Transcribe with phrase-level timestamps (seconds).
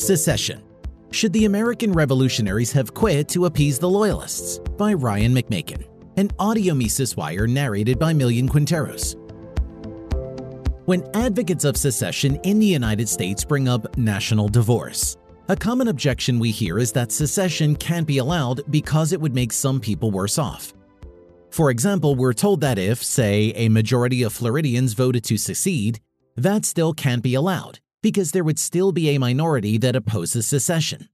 [0.00, 0.62] Secession
[1.10, 4.58] Should the American revolutionaries have quit to appease the Loyalists?
[4.78, 5.84] By Ryan McMaken.
[6.16, 9.14] An audio Mises wire narrated by Millian Quinteros.
[10.86, 16.38] When advocates of secession in the United States bring up national divorce, a common objection
[16.38, 20.38] we hear is that secession can't be allowed because it would make some people worse
[20.38, 20.72] off.
[21.50, 26.00] For example, we're told that if, say, a majority of Floridians voted to secede,
[26.36, 31.08] that still can't be allowed because there would still be a minority that opposes secession.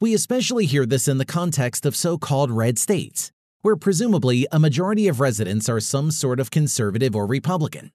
[0.00, 3.32] We especially hear this in the context of so called red states,
[3.62, 7.92] where presumably a majority of residents are some sort of conservative or Republican.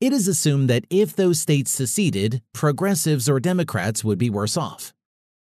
[0.00, 4.94] It is assumed that if those states seceded, progressives or Democrats would be worse off.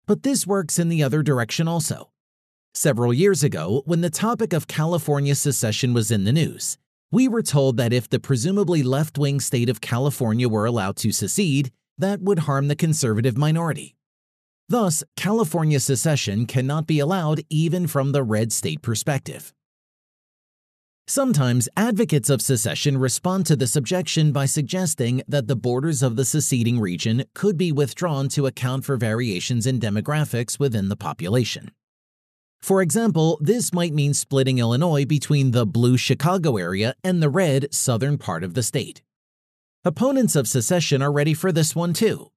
[0.08, 2.10] But this works in the other direction also.
[2.74, 6.78] Several years ago, when the topic of California secession was in the news,
[7.12, 11.12] we were told that if the presumably left wing state of California were allowed to
[11.12, 13.96] secede, that would harm the conservative minority.
[14.68, 19.54] Thus, California secession cannot be allowed even from the red state perspective.
[21.08, 26.24] Sometimes advocates of secession respond to this objection by suggesting that the borders of the
[26.24, 31.72] seceding region could be withdrawn to account for variations in demographics within the population.
[32.62, 37.74] For example, this might mean splitting Illinois between the blue Chicago area and the red
[37.74, 39.02] southern part of the state.
[39.86, 42.32] Opponents of secession are ready for this one too.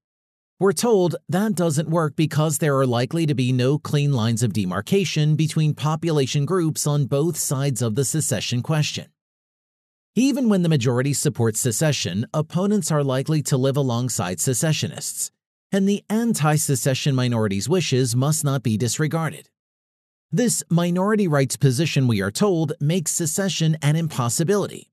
[0.61, 4.53] We're told that doesn't work because there are likely to be no clean lines of
[4.53, 9.07] demarcation between population groups on both sides of the secession question.
[10.15, 15.33] Even when the majority supports secession, opponents are likely to live alongside secessionists,
[15.73, 19.49] and the anti secession minority's wishes must not be disregarded.
[20.31, 24.92] This minority rights position, we are told, makes secession an impossibility.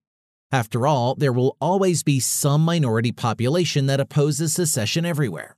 [0.51, 5.55] After all, there will always be some minority population that opposes secession everywhere.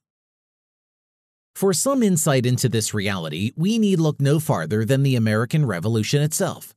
[1.56, 6.22] For some insight into this reality, we need look no farther than the American Revolution
[6.22, 6.74] itself.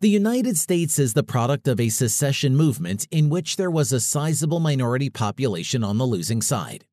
[0.00, 4.00] The United States is the product of a secession movement in which there was a
[4.00, 6.86] sizable minority population on the losing side.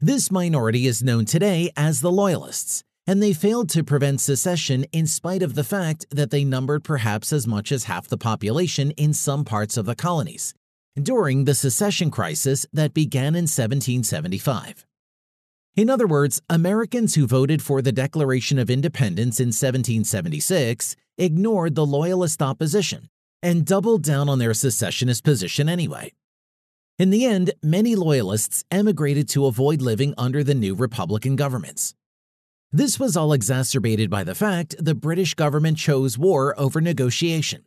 [0.00, 5.04] This minority is known today as the Loyalists, and they failed to prevent secession in
[5.04, 9.12] spite of the fact that they numbered perhaps as much as half the population in
[9.12, 10.54] some parts of the colonies
[10.94, 14.86] during the secession crisis that began in 1775.
[15.74, 21.84] In other words, Americans who voted for the Declaration of Independence in 1776 ignored the
[21.84, 23.08] Loyalist opposition
[23.42, 26.12] and doubled down on their secessionist position anyway.
[26.96, 31.92] In the end, many Loyalists emigrated to avoid living under the new Republican governments.
[32.72, 37.64] This was all exacerbated by the fact the British government chose war over negotiation.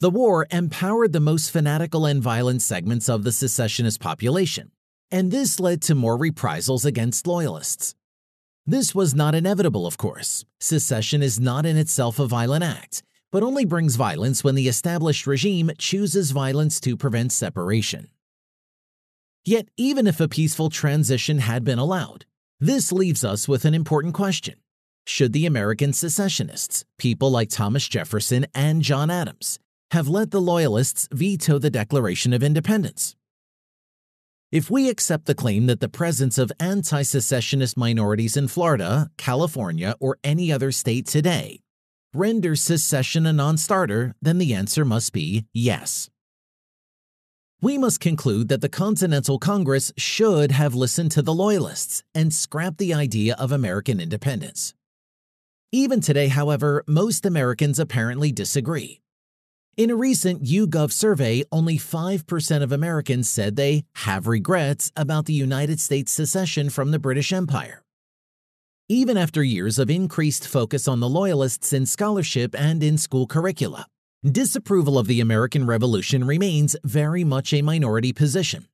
[0.00, 4.72] The war empowered the most fanatical and violent segments of the secessionist population,
[5.12, 7.94] and this led to more reprisals against Loyalists.
[8.66, 10.44] This was not inevitable, of course.
[10.58, 15.28] Secession is not in itself a violent act, but only brings violence when the established
[15.28, 18.08] regime chooses violence to prevent separation.
[19.44, 22.26] Yet, even if a peaceful transition had been allowed,
[22.60, 24.56] this leaves us with an important question.
[25.06, 29.60] Should the American secessionists, people like Thomas Jefferson and John Adams,
[29.92, 33.14] have let the Loyalists veto the Declaration of Independence?
[34.50, 39.94] If we accept the claim that the presence of anti secessionist minorities in Florida, California,
[40.00, 41.60] or any other state today
[42.12, 46.10] renders secession a non starter, then the answer must be yes
[47.60, 52.78] we must conclude that the Continental Congress should have listened to the Loyalists and scrapped
[52.78, 54.74] the idea of American independence.
[55.72, 59.00] Even today, however, most Americans apparently disagree.
[59.76, 65.32] In a recent YouGov survey, only 5% of Americans said they have regrets about the
[65.32, 67.82] United States secession from the British Empire.
[68.88, 73.86] Even after years of increased focus on the Loyalists in scholarship and in school curricula,
[74.28, 78.68] disapproval of the American Revolution remains very much a minority position.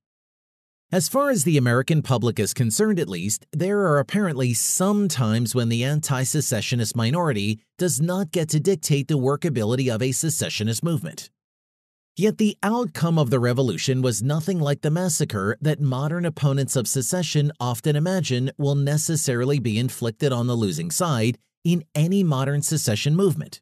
[0.93, 5.55] As far as the American public is concerned, at least, there are apparently some times
[5.55, 10.85] when the anti secessionist minority does not get to dictate the workability of a secessionist
[10.85, 11.31] movement.
[12.17, 16.87] Yet the outcome of the revolution was nothing like the massacre that modern opponents of
[16.87, 23.17] secession often imagine will necessarily be inflicted on the losing side in any modern secession
[23.17, 23.61] movement.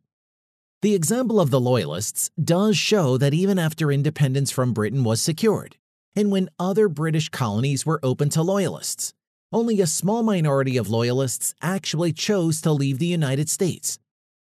[0.83, 5.77] The example of the Loyalists does show that even after independence from Britain was secured,
[6.17, 9.15] and when other British colonies were open to Loyalists,
[9.53, 14.01] only a small minority of Loyalists actually chose to leave the United States.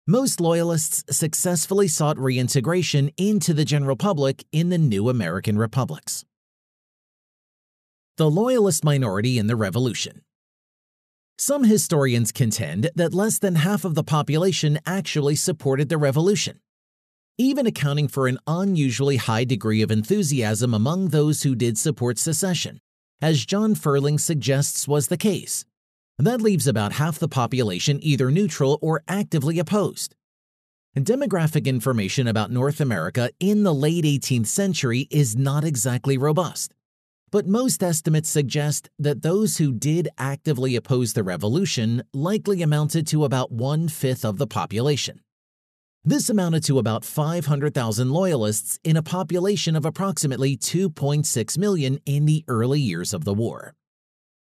[0.08, 6.24] Most Loyalists successfully sought reintegration into the general public in the new American republics.
[8.16, 10.22] The Loyalist minority in the Revolution
[11.38, 16.60] Some historians contend that less than half of the population actually supported the revolution,
[17.38, 22.80] even accounting for an unusually high degree of enthusiasm among those who did support secession,
[23.22, 25.66] as John Ferling suggests was the case.
[26.20, 30.16] That leaves about half the population either neutral or actively opposed.
[30.96, 36.76] Demographic information about North America in the late 18th century is not exactly robust,
[37.34, 43.26] but most estimates suggest that those who did actively oppose the revolution likely amounted to
[43.26, 45.20] about one fifth of the population.
[46.06, 52.46] This amounted to about 500,000 loyalists in a population of approximately 2.6 million in the
[52.48, 53.74] early years of the war.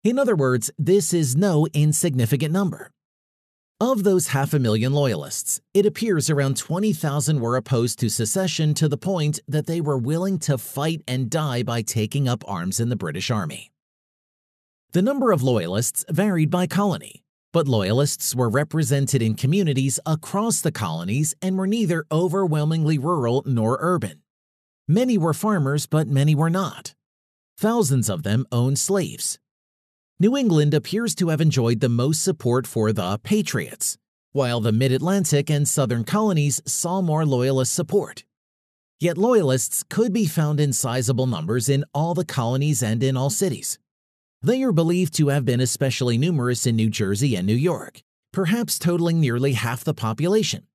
[0.04, 2.90] In other words, this is no insignificant number.
[3.78, 8.88] Of those half a million loyalists, it appears around 20,000 were opposed to secession to
[8.88, 12.88] the point that they were willing to fight and die by taking up arms in
[12.88, 13.70] the British Army.
[14.92, 20.72] The number of loyalists varied by colony, but loyalists were represented in communities across the
[20.72, 24.22] colonies and were neither overwhelmingly rural nor urban.
[24.88, 26.94] Many were farmers, but many were not.
[27.58, 29.38] Thousands of them owned slaves,
[30.18, 33.98] New England appears to have enjoyed the most support for the Patriots,
[34.32, 38.24] while the Mid Atlantic and Southern colonies saw more Loyalist support.
[38.98, 43.28] Yet Loyalists could be found in sizable numbers in all the colonies and in all
[43.28, 43.78] cities.
[44.40, 48.02] They are believed to have been especially numerous in New Jersey and New York,
[48.32, 50.66] perhaps totaling nearly half the population,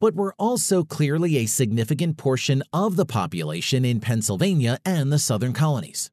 [0.00, 5.52] but were also clearly a significant portion of the population in Pennsylvania and the Southern
[5.52, 6.10] colonies.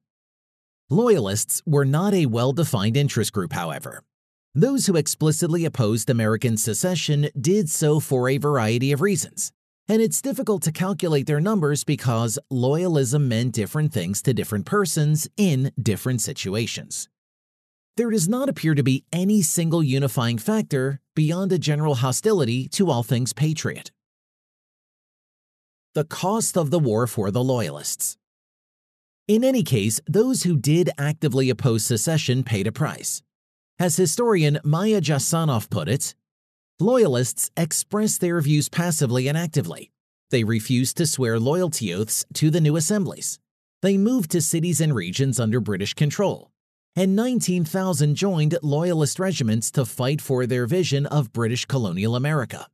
[0.92, 4.04] Loyalists were not a well defined interest group, however.
[4.54, 9.52] Those who explicitly opposed American secession did so for a variety of reasons,
[9.88, 15.28] and it's difficult to calculate their numbers because loyalism meant different things to different persons
[15.38, 17.10] in different situations.
[17.98, 22.92] There does not appear to be any single unifying factor beyond a general hostility to
[22.92, 23.92] all things patriot.
[25.96, 28.18] The cost of the war for the Loyalists.
[29.28, 33.24] In any case, those who did actively oppose secession paid a price.
[33.80, 36.14] As historian Maya Jasanoff put it,
[36.80, 39.92] Loyalists expressed their views passively and actively.
[40.30, 43.40] They refused to swear loyalty oaths to the new assemblies.
[43.82, 46.52] They moved to cities and regions under British control.
[46.96, 52.68] And 19,000 joined Loyalist regiments to fight for their vision of British colonial America.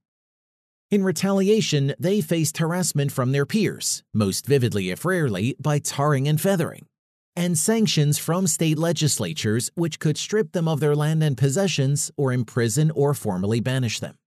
[0.92, 6.40] In retaliation, they faced harassment from their peers, most vividly if rarely by tarring and
[6.40, 6.86] feathering,
[7.34, 12.34] and sanctions from state legislatures which could strip them of their land and possessions or
[12.34, 14.18] imprison or formally banish them.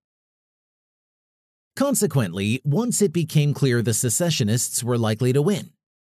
[1.76, 5.68] Consequently, once it became clear the secessionists were likely to win,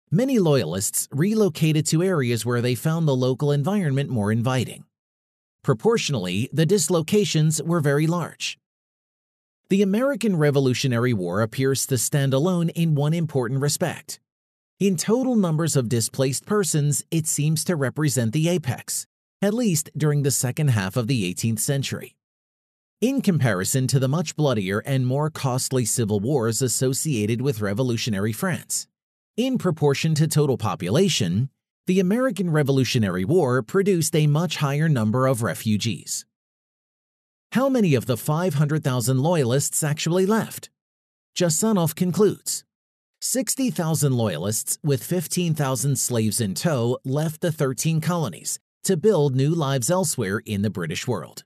[0.09, 4.85] many loyalists relocated to areas where they found the local environment more inviting.
[5.61, 8.57] Proportionally, the dislocations were very large.
[9.69, 14.17] The American Revolutionary War appears to stand alone in one important respect.
[14.79, 19.07] In total numbers of displaced persons, it seems to represent the apex,
[19.41, 22.15] at least during the second half of the 18th century.
[23.01, 28.87] In comparison to the much bloodier and more costly civil wars associated with Revolutionary France,
[29.35, 31.49] in proportion to total population,
[31.87, 36.25] the American Revolutionary War produced a much higher number of refugees.
[37.53, 40.69] How many of the 500,000 loyalists actually left?
[41.35, 42.63] Jasanoff concludes
[43.21, 49.89] 60,000 loyalists with 15,000 slaves in tow left the 13 colonies to build new lives
[49.89, 51.43] elsewhere in the British world.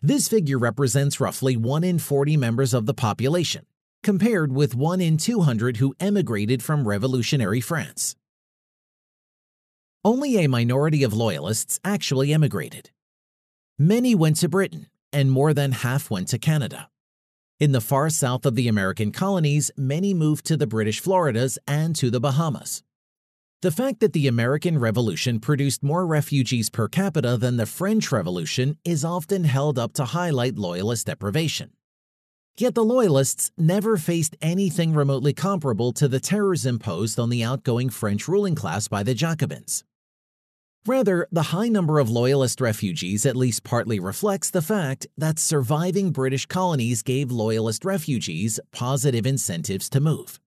[0.00, 3.64] This figure represents roughly 1 in 40 members of the population,
[4.02, 8.16] compared with 1 in 200 who emigrated from revolutionary France.
[10.04, 12.90] Only a minority of loyalists actually emigrated.
[13.78, 16.88] Many went to Britain, and more than half went to Canada.
[17.60, 21.94] In the far south of the American colonies, many moved to the British Floridas and
[21.96, 22.82] to the Bahamas.
[23.60, 28.76] The fact that the American Revolution produced more refugees per capita than the French Revolution
[28.84, 31.70] is often held up to highlight Loyalist deprivation.
[32.58, 37.88] Yet the Loyalists never faced anything remotely comparable to the terrors imposed on the outgoing
[37.88, 39.84] French ruling class by the Jacobins.
[40.84, 46.10] Rather, the high number of Loyalist refugees at least partly reflects the fact that surviving
[46.10, 50.40] British colonies gave Loyalist refugees positive incentives to move.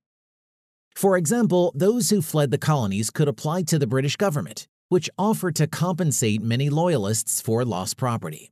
[0.94, 5.56] For example, those who fled the colonies could apply to the British government, which offered
[5.56, 8.52] to compensate many Loyalists for lost property.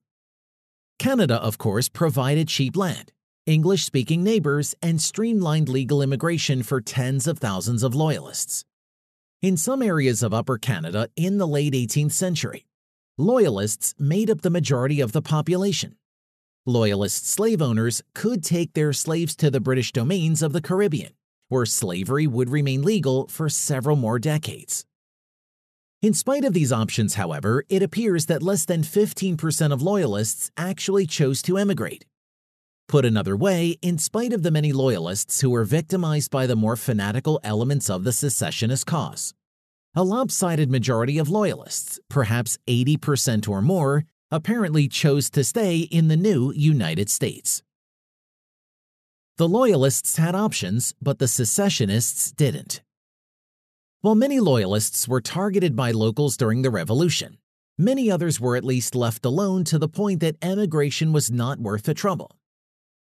[1.00, 3.12] Canada, of course, provided cheap land,
[3.46, 8.64] English speaking neighbors, and streamlined legal immigration for tens of thousands of Loyalists.
[9.44, 12.66] In some areas of Upper Canada in the late 18th century,
[13.18, 15.98] Loyalists made up the majority of the population.
[16.66, 21.12] Loyalist slave owners could take their slaves to the British domains of the Caribbean,
[21.50, 24.86] where slavery would remain legal for several more decades.
[26.02, 31.06] In spite of these options, however, it appears that less than 15% of Loyalists actually
[31.06, 32.06] chose to emigrate.
[32.88, 36.76] Put another way, in spite of the many Loyalists who were victimized by the more
[36.76, 39.34] fanatical elements of the secessionist cause,
[39.96, 46.18] a lopsided majority of Loyalists, perhaps 80% or more, apparently chose to stay in the
[46.18, 47.62] new United States.
[49.38, 52.82] The Loyalists had options, but the secessionists didn't.
[54.02, 57.38] While many Loyalists were targeted by locals during the Revolution,
[57.78, 61.84] many others were at least left alone to the point that emigration was not worth
[61.84, 62.36] the trouble.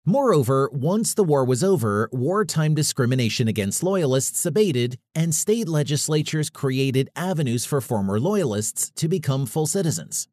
[0.09, 7.11] Moreover, once the war was over, wartime discrimination against Loyalists abated, and state legislatures created
[7.15, 10.27] avenues for former Loyalists to become full citizens.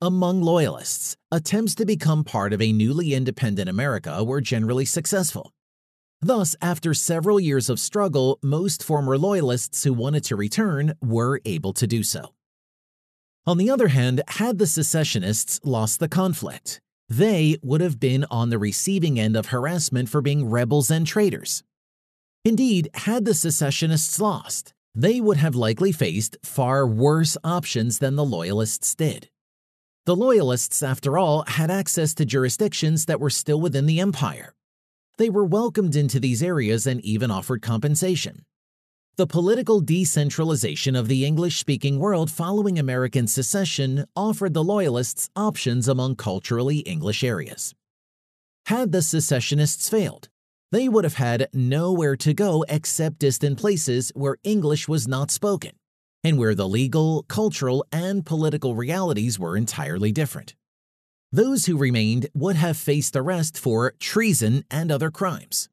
[0.00, 5.52] Among Loyalists, attempts to become part of a newly independent America were generally successful.
[6.20, 11.72] Thus, after several years of struggle, most former Loyalists who wanted to return were able
[11.72, 12.34] to do so.
[13.48, 18.50] On the other hand, had the secessionists lost the conflict, they would have been on
[18.50, 21.62] the receiving end of harassment for being rebels and traitors.
[22.44, 28.24] Indeed, had the secessionists lost, they would have likely faced far worse options than the
[28.24, 29.28] Loyalists did.
[30.06, 34.54] The Loyalists, after all, had access to jurisdictions that were still within the empire.
[35.18, 38.44] They were welcomed into these areas and even offered compensation.
[39.18, 45.88] The political decentralization of the English speaking world following American secession offered the Loyalists options
[45.88, 47.74] among culturally English areas.
[48.66, 50.28] Had the secessionists failed,
[50.70, 55.72] they would have had nowhere to go except distant places where English was not spoken
[56.22, 60.54] and where the legal, cultural, and political realities were entirely different.
[61.32, 65.70] Those who remained would have faced arrest for treason and other crimes.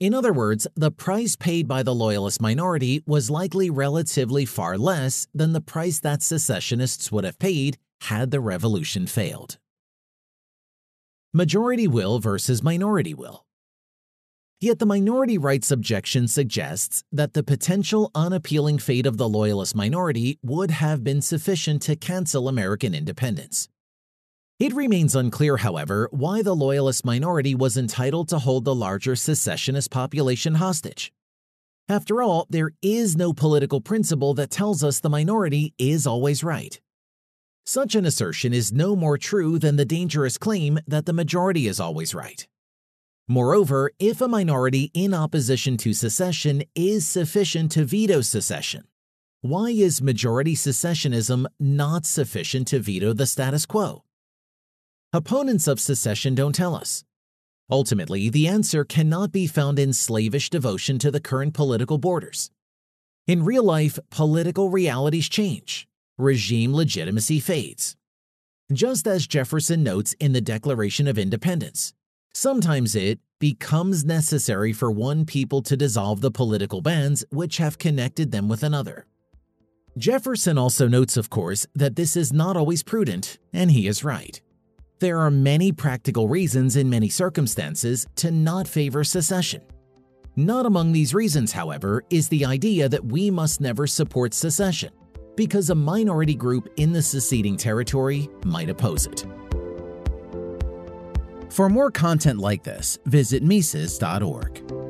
[0.00, 5.26] In other words, the price paid by the Loyalist minority was likely relatively far less
[5.34, 9.58] than the price that secessionists would have paid had the revolution failed.
[11.34, 13.44] Majority will versus minority will.
[14.58, 20.38] Yet the minority rights objection suggests that the potential unappealing fate of the Loyalist minority
[20.42, 23.68] would have been sufficient to cancel American independence.
[24.60, 29.90] It remains unclear, however, why the Loyalist minority was entitled to hold the larger secessionist
[29.90, 31.14] population hostage.
[31.88, 36.78] After all, there is no political principle that tells us the minority is always right.
[37.64, 41.80] Such an assertion is no more true than the dangerous claim that the majority is
[41.80, 42.46] always right.
[43.28, 48.84] Moreover, if a minority in opposition to secession is sufficient to veto secession,
[49.40, 54.04] why is majority secessionism not sufficient to veto the status quo?
[55.12, 57.02] Opponents of secession don't tell us.
[57.68, 62.52] Ultimately, the answer cannot be found in slavish devotion to the current political borders.
[63.26, 67.96] In real life, political realities change, regime legitimacy fades.
[68.72, 71.92] Just as Jefferson notes in the Declaration of Independence,
[72.32, 78.30] sometimes it becomes necessary for one people to dissolve the political bands which have connected
[78.30, 79.06] them with another.
[79.98, 84.40] Jefferson also notes, of course, that this is not always prudent, and he is right.
[85.00, 89.62] There are many practical reasons in many circumstances to not favor secession.
[90.36, 94.92] Not among these reasons, however, is the idea that we must never support secession,
[95.36, 99.24] because a minority group in the seceding territory might oppose it.
[101.48, 104.89] For more content like this, visit Mises.org.